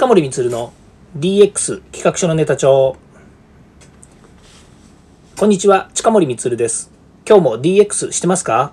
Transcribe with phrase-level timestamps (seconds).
[0.00, 0.72] 近森光の
[1.18, 2.96] DX 企画書のネタ帳。
[5.36, 6.90] こんにちは近森光です。
[7.28, 8.72] 今日も DX してますか？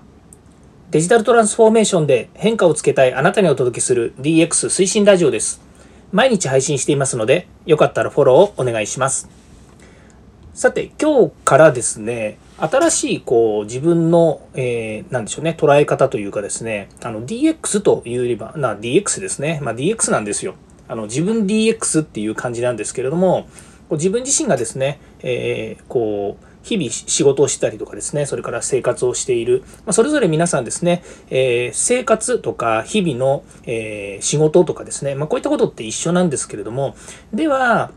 [0.89, 5.59] デジタルトランスフォーメーションで変化をつけたいあなたにお届けする DX 推進ラジオです。
[6.13, 9.27] 毎日配信していますのでよかったらフォローをお願いします。
[10.53, 19.59] さて今日からですね新しいこう自分の、えー、なんでしょうね、捉え方というかですね、あの DX というよりは、な DX ですね。
[19.61, 20.55] まあ、DX なんですよ。
[20.87, 23.47] あの自分 DX っていう感じなんですけれども、
[23.91, 36.97] 自分自身がですね、えー、こう、日々仕事をしたりとかですね、それから生活をしている、まあ、それぞれ皆さんですね、えー、生活とか日々の、えー、仕事とかですね、まあ、こういったことって一緒なんですけれども、
[37.33, 37.91] では、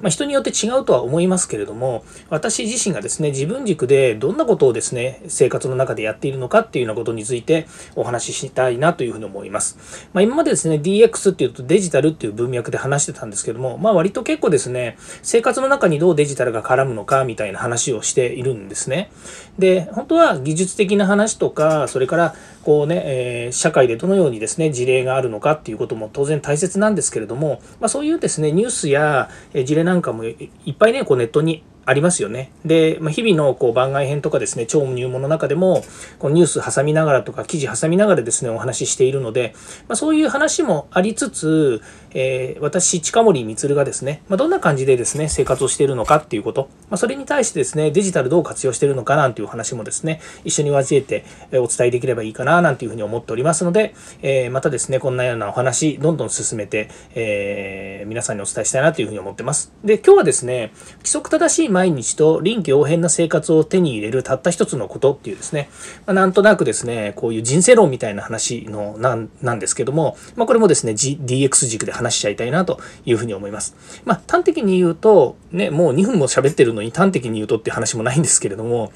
[0.00, 10.08] まあ、人によって違うとは思いますけれども、私自身がですね、自分軸でどんなことをですね、生活の中でやっているのかっていうようなことについてお話ししたいなというふうに思います。
[10.12, 19.10] まあ、今までですね、DX っていうとデジタルっていう文脈で話してたんですけども、まあ割と結構ですね、生活の中にどうデジタルが絡むのかみたいな話をしているんですね。
[19.58, 31.62] で、本当は技術的な話とか、それからこうね、えー、社会でどのようにですね、事例があるのかっていうことも当然大切なんですけれども、まあそういうですね、ニュースや事例なんかもいっぱいね、こうネットに。
[31.86, 32.50] ありますよね。
[32.64, 35.84] で、まあ、日々のこう番外編とかですね、超入門の中でも、
[36.18, 39.54] こうニュース挟みながらとか記事挟みながらですね、お話ししているので、
[39.88, 41.80] まあ、そういう話もありつつ、
[42.12, 59.72] えー、私、近森光がですね、まあ、どんな感じでですね、生活をしているのかっていうこと、ま、それに対してですね、デジタルどう活用しているのかなんていう話もですね、一緒に交えてお伝えできればいいかななんていうふうに思っておりますので、えー、またですね、こんなようなお話、どんどん進めて、えー、皆さんにお伝えしたいなというふうに思ってます。
[59.84, 65.68] で、今日はですね、規則正しい毎日と臨機応変な生活を手に入れるたった一つのことっていうですね、
[66.06, 73.76] まあ、なんとなくですね、こういう人生論みたいな話のなんなんですけども、まあ、これもですね、G、DX 軸で話しちゃいたいなというふうに思います。
[74.06, 78.90] まあ、端的に言うと、ね、もう2分も喋ってるのに端的に言うとっていう話もないんですけれども、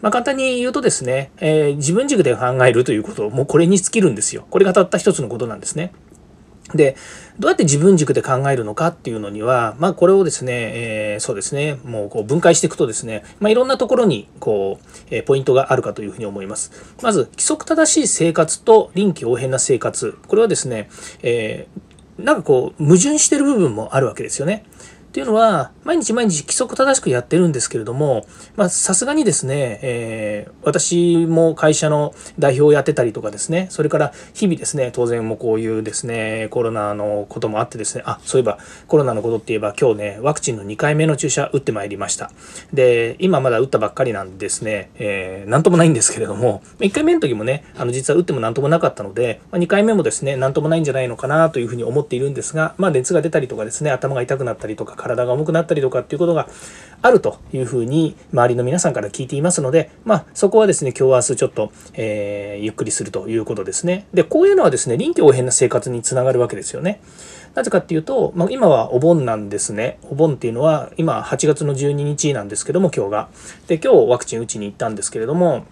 [0.00, 4.46] まあ、簡単に言うとですね、えー、自分軸で考えるということ、もうこれに尽きるんですよ。
[4.48, 5.92] これがたった一つのことなんですね。
[6.74, 6.96] で、
[7.38, 16.72] どうやって自分軸で考えるのかっていうのには、まあ、これをですね、えー、そうですね、もうこう分解していくとですね、まあ、いろんなところにこう、えー、ポイントがあるかというふうに思います。
[17.02, 20.16] まず、規則正しい生活と臨機応変な生活。
[20.26, 20.88] これはですね、
[21.22, 24.64] えー、なんかこう、矛盾してる部分もあるわけですよね。
[25.12, 28.24] っていうのは、毎日毎日規則正しくやってるんですけれども、
[28.56, 38.56] まあ、さすがにですね、えー、私も会社の代表をやってたりとかですね、それから日々ですね、当然もこういうですね、コロナのこともあってですね、あ、そういえば
[38.86, 42.30] コロナのことって言えば今日ね、ワクチンの2回目の注射打ってまいりました。
[42.72, 56.48] で、今まだ打ったばっかりなんですね、えー、なんともないんですけれども、1回目の時もね、あの実は打ってもなんともなかったので、ま2回目もですね、なんともないんじゃないのかなというふうに思っているんですが、まあ熱が出たりとかですね、頭が痛くなったりとか、体が重くなったりとかっていうことが
[57.02, 64.06] あるというふうに周りの皆さんから聞いていますので、まあ、そこはですね、今日明日ちょっと、えー、ゆっくりするということですね。
[64.14, 67.00] で、こういうのはですね、臨機応変な生活につながるわけですよね。
[67.54, 69.98] なぜかっていうと、まあ、今はお盆なんですね。
[70.10, 73.28] お盆っていうのは、今8月の12日なんですけども、今日が。
[73.66, 75.64] で、今日ワクチン打ちに行ったんですけれども、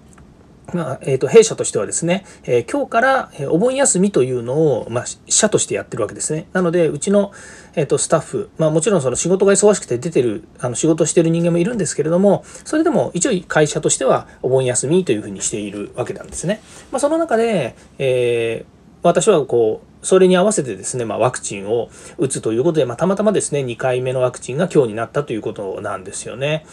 [0.75, 6.47] まあえーと、弊社としてはですね、えー、今日から、お盆休みというのを、まあ、社としてやってるわけですね。
[6.53, 7.33] なので、うちの、
[7.75, 16.61] えーと、スタッフ、まあ、もちろんその仕事が忙しくて出てる、あの仕事してる人間もいるんですけれども、それでも一応会社としてはお盆休みというふうにしているわけなんですね。
[16.91, 26.65] まあ、その中で、えー、私はこう、それに合わせてですね、まあ、ワクチンを打つということで、まあ、たまたまですね、2回目のワクチンが今日になったということなんですよね。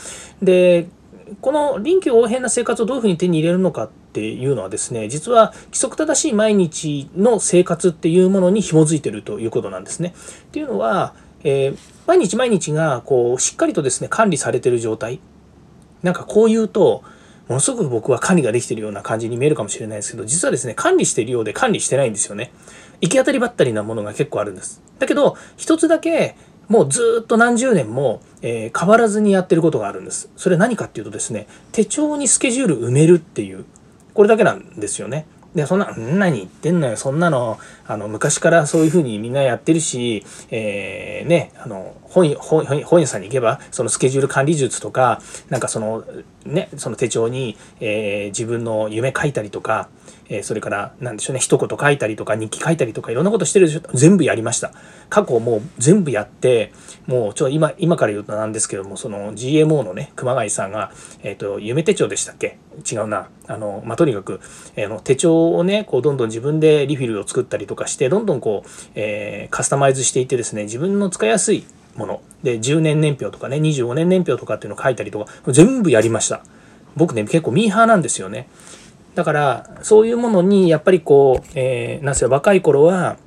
[0.42, 0.88] で、
[1.42, 10.14] この臨機応変な生活をどういうふうに手に入れるのかっていうのはですね、実は規則正しい毎日の生活っていうものに紐づいてるということなんですね。
[10.44, 11.78] っていうのは、えー、
[12.08, 15.20] 毎日毎日がこうしっかりとですね、管理されてる状態。
[16.04, 17.04] なんかこう言うと、
[17.48, 22.52] ものすごく僕は管理ができてるような感じに見えるかもしれないですけど、実はですね、管理してるようで管理してないんですよね。
[23.00, 24.82] 行き当たりばったりなものが結構あるんです。
[25.00, 26.36] だけど、一つだけ
[26.68, 30.30] もうずっと何十年も、えー、変わらずにやってることがあるんです。
[30.36, 33.66] それ何かっていうとですね、手帳にスケジュール埋めるっていう、
[34.14, 35.26] これだけなんですよね。
[35.58, 37.58] で、そんな、何言ってんのよ、そんなの、
[37.88, 45.20] あの、昔からそういうふうにみんなやってるし、えー、ね、あの、本本本屋さんに行けば、そのスケジュール管理術とか、
[45.50, 46.04] なんかその、
[46.46, 49.90] ね、その手帳に、えー、自分の夢書いたりとか、
[50.30, 54.74] えー、それから何でしょうね一言書いたりとか日記書いたりとかいろんなことしてるでしょ全部やりました。
[55.10, 56.72] 過去もう全部やって
[57.08, 60.92] もうちょっと今今から言うとなんですけどもその GMO のね熊谷さんが、
[61.24, 62.60] えーと、夢手帳でしたっけ？
[62.90, 63.30] 違うな。
[63.48, 64.40] あの、まあ、とにかく、
[64.76, 71.66] えー、の手帳をねこうどんどん自分でリフィルを作ったりとかしてどんどんこう、えー、カスタマイズしていってですね自分の使いやすい
[71.96, 72.22] もの。
[72.44, 76.42] で10年年表とかね25年年表とかっていうのを書いたりとか全部やりました。
[76.96, 78.48] 僕ね結構ミーハーなんですよね。
[79.16, 83.18] だからそういうものにやっぱりこう、えー、なんせ若い頃は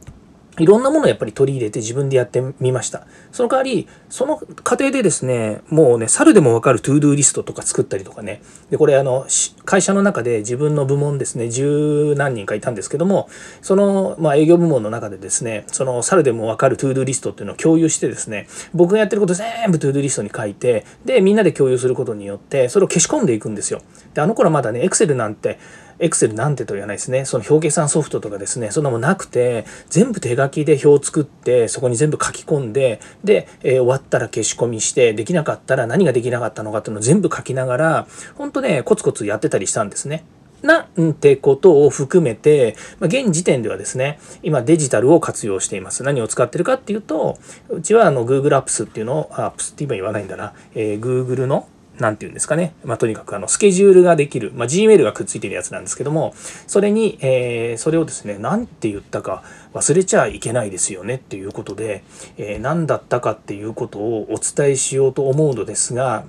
[0.60, 3.06] いろんなものをやっぱり取り入れて自分でやってみました。
[3.32, 8.42] その代わり、その過程でですね、もうね、猿でもわかる to do リストとか作ったりとかね。
[8.68, 9.26] で、これあの、
[9.64, 13.28] 会社の中で自分の部門ですね、十何人かいたんですけども、
[13.62, 23.80] その、まあ、営業部門の中でですね、その猿でもわかる to do リストっていうのを共有してですね、僕がやってること全部 to do リストに書いて、で、みんなで共有することによって、それを消し込んでいくんですよ。
[24.12, 25.58] で、あの頃まだね、 Excel なんて、
[26.00, 27.24] エクセルなんてと言わないですね。
[27.26, 40.24] その表計算ソフトとかですね、そんなもなくて、全部手書きで表を作って、そこに全部書き込んで、で、えー、終わったら消し込みして、できなかったら何ができなかったのかっていうのを全部書きながら、本当ね、コツコツやってたりしたんですね。
[40.62, 46.02] なんてことを含めて、ま、現時点ではですね、今デジタルを活用しています。
[46.02, 47.38] 何を使ってるかっていうと、
[47.68, 51.66] うちはあの Google Apps っていうのを、Apps って今言わないんだな、えー、Google の
[52.00, 52.74] 何て言うんですかね。
[52.84, 54.52] まあ、とにかくあの、スケジュールができる。
[54.54, 56.34] まあ、Gmail がくっついてるやつなんですけども、
[56.66, 59.42] それに、えー、それをですね、何て言ったか
[59.74, 62.02] 忘れちゃいけないですよねっていうことで、
[62.36, 66.24] えー、何だったかっていうことをお伝えしようと思うのですが、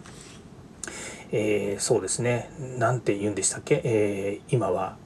[1.32, 2.50] えー、そうですね。
[2.78, 4.98] 何て言うんでしたっけ、えー、今は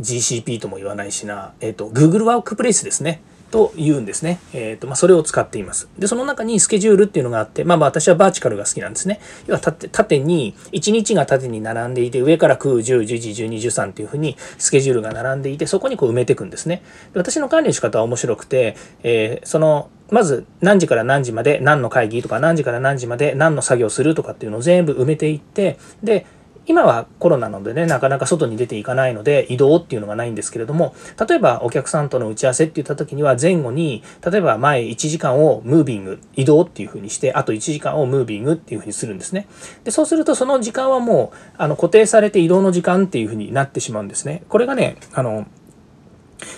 [0.00, 3.22] GCP とも言わないしな、えっ、ー、と、Google ワークプレイスですね。
[3.50, 4.40] と言うんですね。
[4.52, 5.88] えっ、ー、と、まあ、それを使っています。
[5.98, 9.20] で、その中にスケジュールっていうのがあって、まあ、まあ、私はバーチカルが好きなんですね。
[9.46, 16.82] 要は縦、縦に、1日が縦に並んでいて、上から9、10、11、12、13っていうふうにスケジュールが並んでいて、そこにこう埋めていくんですね。
[17.12, 26.26] で私の管理の仕方は面白くて、えー、その、まず何時から何時まで何の会議とか何時から何時まで何の作業するとかっていうのを全部埋めていって、で、
[26.66, 30.94] 今はコロナなのでね、なかなか外に出ていかないので移動っていうのがないんですけれども、
[31.28, 39.48] 例えばお客さんとの打ち合わせって言った時には前後に、例えば前1時間をムービング、移動っていう風にして、あと1時間をムービングっていう風にするんですね。
[39.84, 44.42] で、そうするとその時間はもう、あの、固定されて移動の時間っていう風になってしまうんですね。
[44.48, 45.46] これがね、あの、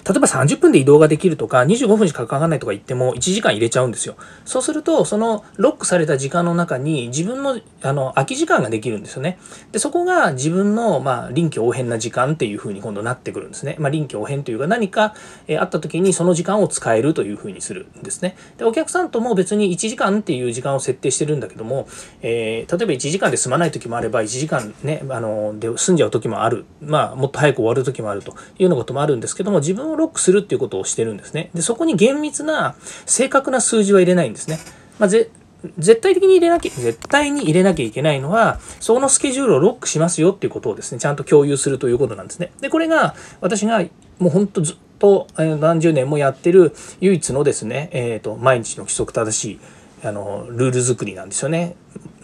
[0.09, 4.17] 例えば30分で移動ができるとか、25分しかかかんないとか言っても1時間入れちゃうんですよ。
[4.45, 9.39] そうすると、そのロックされた時間の中に自分のあの空き時間ができるんですよね。
[9.73, 13.77] で、そこが自分の、まあ、臨機応変な時間っていう風に今度なってくるんですね。
[13.79, 15.15] まあ、臨機応変というか何か、
[15.49, 18.37] え、あった時にその時間を使えるという風にするんですね。
[18.59, 21.87] で、お客さんとも別に1時間っていう時間を設定してるんだけども、
[22.23, 26.65] えー、例えば1時間で済まない時もあれば、1時間ね、あの、で済んじゃう時もある。
[26.81, 31.51] まあ、もっと早く終わる時もあるというようなこともあるんですけども、自分をロックするっていうことをしてるんですね。
[31.55, 32.75] で、そこに厳密な
[33.07, 34.59] 正確な数字は入れないんですね。
[34.99, 35.31] まあ、ぜ
[35.79, 42.53] 絶対的に入れなきゃ、絶対に入れなきゃいけないのは、そのスケジュールをロックしますよっていうことをですね、ちゃんと共有するということなんですね。
[42.61, 43.81] で、これが私が
[44.19, 49.61] もうほんとずっと何十年もやってる唯一のですね、えっ、ー、と、毎日の規則正しい
[50.05, 51.77] あのルール作りなんですよね。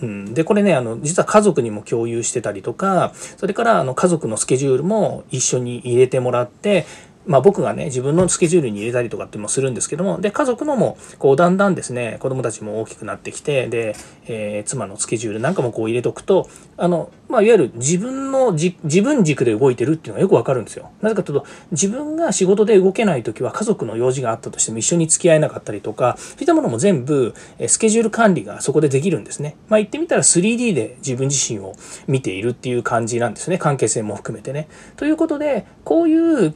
[0.03, 6.87] うん、でこれねあの実は家族にも共有してたりとかそれからあの家族のスケジュールも一緒に入れてもらって
[7.29, 13.95] まあ、僕がね自分のスケジュールに入れたりとかってもするんですけどもで家族のもこうだんだんですね子供たちも大きくなってきてで、
[14.27, 16.49] えー、妻のスケジュールなんかもこう入れとくと
[16.79, 20.91] あの、まあ、いわゆる自分のじ自分軸で動いてるっていうのがよくわかるんですよ。
[21.03, 27.35] なぜかというと自分が仕事で動けない時は家族の用事があったとしても一緒に付き合えなかったりとかそういったものも全部
[27.67, 29.56] スケジュール管理がそこでできるんですね。
[29.69, 31.75] まあ、言ってみたら 3D で自分自身を
[32.06, 34.69] 見ているっていう感じなんですね関係性も含めてね。
[34.97, 36.55] ということでこういう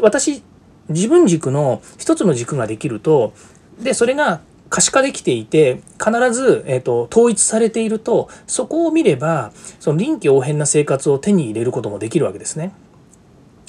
[0.00, 0.42] 私
[0.88, 3.34] 自分軸の一つの軸ができると
[3.80, 12.72] でそれが可視化できていて必ず、えーと、統一されているとそこを見ればその臨機応変な生活を手に入れることもできるわけですね。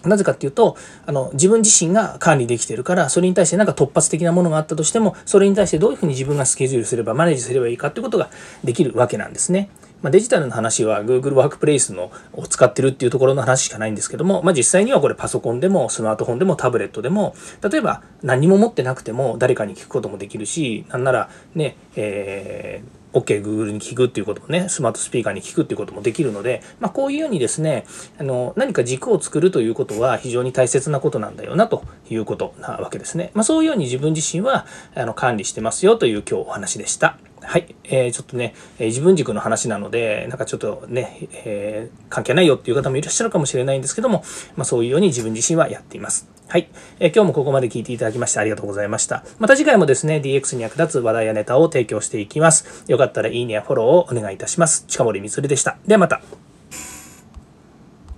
[0.04, 8.30] なぜかっていうとあの自分自身が管理できてるからそれに対して何か突発的なものがあったとしてもそれに対してどういうふうに自分がスケジュールすればマネージすればいいかっていうことが
[8.64, 9.70] できるわけなんですね。
[10.02, 17.36] まあ、デジタルの話は Google ワークプレイスのを使ってるっていうところの話しかないんですけども、まあ、実際にはこれパソコンでもスマートフォンでもタブレットでも
[17.70, 27.86] 例えば何も持ってなくても誰かに聞くこともできるしなんならね、えー OK、Google に聞くっていうこともね、スマートスピーカーに聞くっていうこともできるので、まあ、こういうようにですね、
[28.20, 33.32] あの、何か軸を作るということは非常に大切なことなんだよなということなわけですね。
[33.34, 37.18] まあ、そういうように自分自身はあの管理してますよという今日お話でした。
[37.50, 44.24] はい、えー、ちょっとね、え、自分軸の話なので、なんかちょっとね、えー、関係ないよっていう方もいらっしゃるかもしれないんですけども、
[44.56, 46.30] まあ、そういうように自分自身はやっています。
[46.48, 49.26] はい、えー、今日もここまで聞いていただきましてありがとうございました。
[49.40, 52.84] また次回もですね、DX に役立つ話題やネタを提供していきます。
[52.88, 54.86] よかったらいいねやフォローをお願いいたします。
[54.88, 55.80] 近森光でした。
[55.88, 56.22] ではまた。